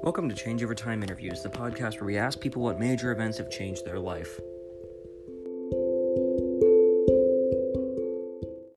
Welcome 0.00 0.28
to 0.28 0.34
Change 0.34 0.62
Over 0.62 0.76
Time 0.76 1.02
Interviews, 1.02 1.42
the 1.42 1.48
podcast 1.48 1.94
where 2.00 2.06
we 2.06 2.16
ask 2.16 2.40
people 2.40 2.62
what 2.62 2.78
major 2.78 3.10
events 3.10 3.36
have 3.38 3.50
changed 3.50 3.84
their 3.84 3.98
life. 3.98 4.40